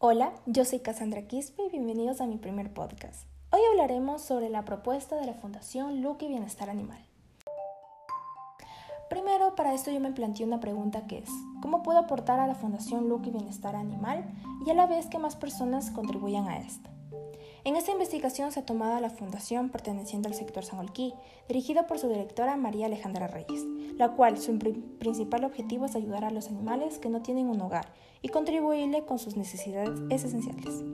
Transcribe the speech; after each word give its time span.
Hola, 0.00 0.32
yo 0.46 0.64
soy 0.64 0.78
Cassandra 0.78 1.22
Quispe 1.22 1.60
y 1.64 1.70
bienvenidos 1.70 2.20
a 2.20 2.26
mi 2.28 2.36
primer 2.36 2.72
podcast. 2.72 3.26
Hoy 3.50 3.58
hablaremos 3.72 4.22
sobre 4.22 4.48
la 4.48 4.64
propuesta 4.64 5.16
de 5.16 5.26
la 5.26 5.34
Fundación 5.34 6.02
Lucky 6.02 6.28
Bienestar 6.28 6.70
Animal. 6.70 7.04
Primero, 9.10 9.56
para 9.56 9.74
esto 9.74 9.90
yo 9.90 9.98
me 9.98 10.12
planteé 10.12 10.46
una 10.46 10.60
pregunta 10.60 11.08
que 11.08 11.18
es, 11.18 11.30
¿cómo 11.60 11.82
puedo 11.82 11.98
aportar 11.98 12.38
a 12.38 12.46
la 12.46 12.54
Fundación 12.54 13.08
Lucky 13.08 13.30
Bienestar 13.30 13.74
Animal 13.74 14.24
y 14.64 14.70
a 14.70 14.74
la 14.74 14.86
vez 14.86 15.06
que 15.06 15.18
más 15.18 15.34
personas 15.34 15.90
contribuyan 15.90 16.46
a 16.46 16.58
esta? 16.58 16.90
En 17.64 17.76
esta 17.76 17.92
investigación 17.92 18.52
se 18.52 18.60
ha 18.60 18.66
tomado 18.66 19.00
la 19.00 19.10
fundación 19.10 19.68
perteneciente 19.68 20.28
al 20.28 20.34
sector 20.34 20.64
Sangolquí, 20.64 21.12
dirigida 21.48 21.86
por 21.86 21.98
su 21.98 22.08
directora 22.08 22.56
María 22.56 22.86
Alejandra 22.86 23.26
Reyes, 23.26 23.64
la 23.96 24.12
cual 24.12 24.38
su 24.38 24.56
principal 24.58 25.44
objetivo 25.44 25.84
es 25.84 25.96
ayudar 25.96 26.24
a 26.24 26.30
los 26.30 26.48
animales 26.48 26.98
que 26.98 27.10
no 27.10 27.20
tienen 27.20 27.48
un 27.48 27.60
hogar 27.60 27.92
y 28.22 28.28
contribuirle 28.28 29.04
con 29.04 29.18
sus 29.18 29.36
necesidades 29.36 30.00
esenciales. 30.10 30.84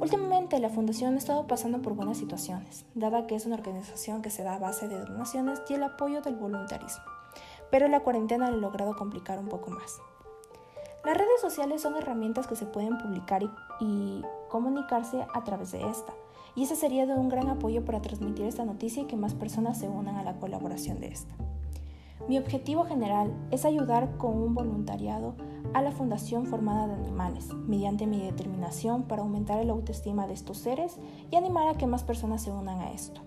Últimamente 0.00 0.58
la 0.58 0.70
fundación 0.70 1.14
ha 1.14 1.18
estado 1.18 1.46
pasando 1.46 1.80
por 1.80 1.94
buenas 1.94 2.18
situaciones, 2.18 2.84
dada 2.94 3.26
que 3.28 3.36
es 3.36 3.46
una 3.46 3.54
organización 3.54 4.20
que 4.20 4.30
se 4.30 4.42
da 4.42 4.56
a 4.56 4.58
base 4.58 4.88
de 4.88 4.98
donaciones 4.98 5.62
y 5.68 5.74
el 5.74 5.84
apoyo 5.84 6.20
del 6.22 6.34
voluntarismo, 6.34 7.04
pero 7.70 7.86
la 7.86 8.00
cuarentena 8.00 8.48
ha 8.48 8.50
logrado 8.50 8.96
complicar 8.96 9.38
un 9.38 9.48
poco 9.48 9.70
más. 9.70 10.00
Las 11.04 11.16
redes 11.16 11.40
sociales 11.40 11.82
son 11.82 11.96
herramientas 11.96 12.46
que 12.46 12.54
se 12.54 12.64
pueden 12.64 12.96
publicar 12.98 13.42
y, 13.80 14.22
comunicarse 14.48 15.26
a 15.34 15.44
través 15.44 15.72
de 15.72 15.88
esta, 15.88 16.12
y 16.54 16.64
ese 16.64 16.76
sería 16.76 17.06
de 17.06 17.14
un 17.14 17.30
gran 17.30 17.48
apoyo 17.48 17.84
para 17.84 18.02
transmitir 18.02 18.44
esta 18.44 18.66
noticia 18.66 19.02
y 19.02 19.06
que 19.06 19.16
más 19.16 19.34
personas 19.34 19.78
se 19.78 19.88
unan 19.88 20.16
a 20.16 20.22
la 20.22 20.38
colaboración 20.38 21.00
de 21.00 21.08
esta. 21.08 21.34
Mi 22.28 22.38
objetivo 22.38 22.84
general 22.84 23.32
es 23.50 23.64
ayudar 23.64 24.16
con 24.18 24.36
un 24.36 24.54
voluntariado 24.54 25.34
a 25.74 25.82
la 25.82 25.90
Fundación 25.90 26.46
Formada 26.46 26.86
de 26.86 26.94
Animales, 26.94 27.48
mediante 27.66 28.06
mi 28.06 28.20
determinación 28.20 29.04
para 29.04 29.22
aumentar 29.22 29.58
el 29.58 29.70
autoestima 29.70 30.26
de 30.26 30.34
estos 30.34 30.58
seres 30.58 30.98
y 31.30 31.36
animar 31.36 31.66
a 31.66 31.78
que 31.78 31.86
más 31.86 32.04
personas 32.04 32.42
se 32.42 32.52
unan 32.52 32.80
a 32.80 32.92
esto. 32.92 33.22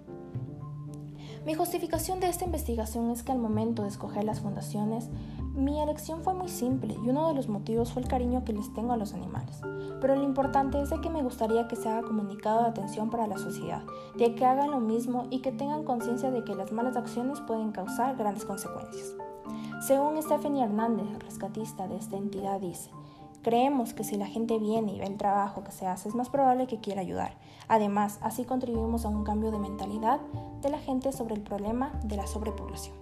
Mi 1.45 1.53
justificación 1.53 2.19
de 2.19 2.27
esta 2.27 2.43
investigación 2.43 3.11
es 3.11 3.21
que 3.21 3.31
al 3.31 3.37
momento 3.37 3.83
de 3.83 3.89
escoger 3.89 4.23
las 4.23 4.39
fundaciones, 4.39 5.09
mi 5.53 5.79
elección 5.79 6.23
fue 6.23 6.33
muy 6.33 6.49
simple 6.49 6.95
y 6.95 7.09
uno 7.09 7.27
de 7.27 7.35
los 7.35 7.49
motivos 7.49 7.93
fue 7.93 8.01
el 8.01 8.07
cariño 8.07 8.43
que 8.43 8.51
les 8.51 8.73
tengo 8.73 8.93
a 8.93 8.97
los 8.97 9.13
animales. 9.13 9.61
Pero 10.01 10.15
lo 10.15 10.23
importante 10.23 10.81
es 10.81 10.89
que 11.03 11.09
me 11.11 11.21
gustaría 11.21 11.67
que 11.67 11.75
se 11.75 11.87
haga 11.87 12.01
comunicado 12.01 12.63
de 12.63 12.69
atención 12.69 13.11
para 13.11 13.27
la 13.27 13.37
sociedad, 13.37 13.83
de 14.17 14.33
que 14.33 14.43
hagan 14.43 14.71
lo 14.71 14.79
mismo 14.79 15.27
y 15.29 15.43
que 15.43 15.51
tengan 15.51 15.83
conciencia 15.83 16.31
de 16.31 16.43
que 16.43 16.55
las 16.55 16.71
malas 16.71 16.97
acciones 16.97 17.39
pueden 17.41 17.71
causar 17.71 18.15
grandes 18.15 18.43
consecuencias. 18.43 19.13
Según 19.85 20.19
Stephanie 20.23 20.63
Hernández, 20.63 21.05
rescatista 21.19 21.87
de 21.87 21.97
esta 21.97 22.17
entidad, 22.17 22.59
dice, 22.59 22.89
Creemos 23.45 23.93
que 23.93 24.03
si 24.03 24.17
la 24.17 24.25
gente 24.25 24.57
viene 24.57 24.93
y 24.93 24.99
ve 24.99 25.05
el 25.05 25.17
trabajo 25.17 25.63
que 25.63 25.71
se 25.71 25.85
hace, 25.85 26.09
es 26.09 26.15
más 26.15 26.29
probable 26.29 26.65
que 26.65 26.79
quiera 26.79 27.01
ayudar. 27.01 27.35
Además, 27.67 28.17
así 28.23 28.43
contribuimos 28.43 29.05
a 29.05 29.09
un 29.09 29.23
cambio 29.23 29.51
de 29.51 29.59
mentalidad 29.59 30.19
de 30.63 30.71
la 30.71 30.79
gente 30.79 31.11
sobre 31.11 31.35
el 31.35 31.41
problema 31.41 31.91
de 32.05 32.17
la 32.17 32.25
sobrepoblación. 32.25 32.95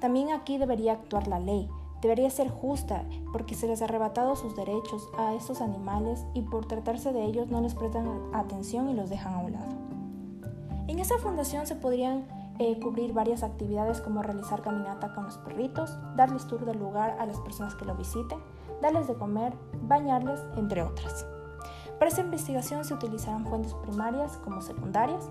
También 0.00 0.32
aquí 0.32 0.58
debería 0.58 0.92
actuar 0.92 1.28
la 1.28 1.40
ley, 1.40 1.66
debería 2.02 2.28
ser 2.28 2.50
justa 2.50 3.06
porque 3.32 3.54
se 3.54 3.66
les 3.66 3.80
ha 3.80 3.86
arrebatado 3.86 4.36
sus 4.36 4.54
derechos 4.54 5.08
a 5.16 5.32
estos 5.32 5.62
animales 5.62 6.26
y 6.34 6.42
por 6.42 6.66
tratarse 6.66 7.14
de 7.14 7.24
ellos 7.24 7.48
no 7.48 7.62
les 7.62 7.74
prestan 7.74 8.06
atención 8.34 8.90
y 8.90 8.92
los 8.92 9.08
dejan 9.08 9.32
a 9.32 9.38
un 9.38 9.52
lado. 9.52 9.72
En 10.88 10.98
esa 10.98 11.16
fundación 11.16 11.66
se 11.66 11.74
podrían 11.74 12.26
eh, 12.58 12.78
cubrir 12.80 13.14
varias 13.14 13.42
actividades 13.42 14.02
como 14.02 14.22
realizar 14.22 14.60
caminata 14.60 15.14
con 15.14 15.24
los 15.24 15.38
perritos, 15.38 15.96
darles 16.16 16.46
tour 16.46 16.66
del 16.66 16.78
lugar 16.78 17.16
a 17.18 17.24
las 17.24 17.38
personas 17.40 17.74
que 17.76 17.86
lo 17.86 17.94
visiten, 17.94 18.38
darles 18.80 19.08
de 19.08 19.14
comer, 19.14 19.52
bañarles, 19.82 20.40
entre 20.56 20.82
otras. 20.82 21.26
Para 21.98 22.10
esta 22.10 22.20
investigación 22.20 22.84
se 22.84 22.94
utilizarán 22.94 23.46
fuentes 23.46 23.74
primarias 23.74 24.36
como 24.38 24.62
secundarias, 24.62 25.28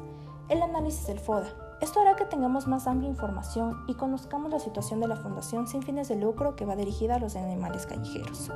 el 0.50 0.62
análisis 0.62 1.08
del 1.08 1.20
FODA. 1.20 1.48
Esto 1.80 2.00
hará 2.00 2.16
que 2.16 2.26
tengamos 2.26 2.68
más 2.68 2.88
amplia 2.88 3.10
información 3.10 3.84
y 3.88 3.94
conozcamos 3.94 4.52
la 4.52 4.60
situación 4.60 5.00
de 5.00 5.08
la 5.08 5.16
fundación 5.16 5.68
sin 5.68 5.84
fines 5.84 6.08
de 6.08 6.16
lucro 6.16 6.56
que 6.56 6.66
va 6.66 6.76
dirigida 6.76 7.16
a 7.16 7.20
los 7.20 7.36
animales 7.36 7.86
callejeros. 7.86 8.52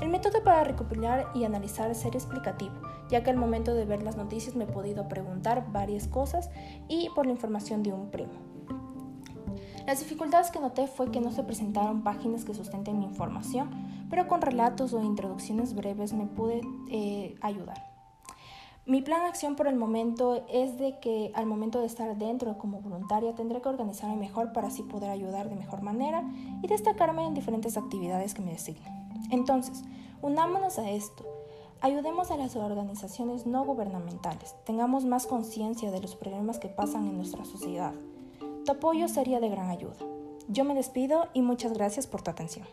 El 0.00 0.08
método 0.08 0.42
para 0.42 0.64
recopilar 0.64 1.28
y 1.32 1.44
analizar 1.44 1.90
es 1.90 1.98
ser 1.98 2.16
explicativo, 2.16 2.74
ya 3.08 3.22
que 3.22 3.30
al 3.30 3.36
momento 3.36 3.72
de 3.72 3.84
ver 3.84 4.02
las 4.02 4.16
noticias 4.16 4.56
me 4.56 4.64
he 4.64 4.66
podido 4.66 5.08
preguntar 5.08 5.70
varias 5.72 6.08
cosas 6.08 6.50
y 6.88 7.08
por 7.14 7.26
la 7.26 7.32
información 7.32 7.84
de 7.84 7.92
un 7.92 8.10
primo. 8.10 8.55
Las 9.86 10.00
dificultades 10.00 10.50
que 10.50 10.58
noté 10.58 10.88
fue 10.88 11.12
que 11.12 11.20
no 11.20 11.30
se 11.30 11.44
presentaron 11.44 12.02
páginas 12.02 12.44
que 12.44 12.54
sustenten 12.54 12.98
mi 12.98 13.04
información, 13.04 13.70
pero 14.10 14.26
con 14.26 14.42
relatos 14.42 14.92
o 14.92 15.00
introducciones 15.00 15.76
breves 15.76 16.12
me 16.12 16.26
pude 16.26 16.60
eh, 16.90 17.36
ayudar. 17.40 17.86
Mi 18.84 19.00
plan 19.00 19.20
de 19.20 19.28
acción 19.28 19.54
por 19.54 19.68
el 19.68 19.76
momento 19.76 20.44
es 20.48 20.76
de 20.76 20.98
que 20.98 21.30
al 21.36 21.46
momento 21.46 21.78
de 21.80 21.86
estar 21.86 22.16
dentro 22.18 22.58
como 22.58 22.80
voluntaria 22.80 23.36
tendré 23.36 23.62
que 23.62 23.68
organizarme 23.68 24.16
mejor 24.16 24.52
para 24.52 24.68
así 24.68 24.82
poder 24.82 25.08
ayudar 25.08 25.48
de 25.48 25.54
mejor 25.54 25.82
manera 25.82 26.24
y 26.62 26.66
destacarme 26.66 27.24
en 27.24 27.34
diferentes 27.34 27.76
actividades 27.76 28.34
que 28.34 28.42
me 28.42 28.52
designen. 28.52 28.92
Entonces, 29.30 29.84
unámonos 30.20 30.80
a 30.80 30.90
esto. 30.90 31.24
Ayudemos 31.80 32.32
a 32.32 32.36
las 32.36 32.56
organizaciones 32.56 33.46
no 33.46 33.64
gubernamentales, 33.64 34.56
tengamos 34.64 35.04
más 35.04 35.28
conciencia 35.28 35.92
de 35.92 36.00
los 36.00 36.16
problemas 36.16 36.58
que 36.58 36.68
pasan 36.68 37.06
en 37.06 37.16
nuestra 37.16 37.44
sociedad. 37.44 37.94
Tu 38.66 38.72
apoyo 38.72 39.06
sería 39.06 39.38
de 39.38 39.48
gran 39.48 39.70
ayuda. 39.70 39.94
Yo 40.48 40.64
me 40.64 40.74
despido 40.74 41.28
y 41.32 41.42
muchas 41.42 41.72
gracias 41.72 42.08
por 42.08 42.22
tu 42.22 42.32
atención. 42.32 42.66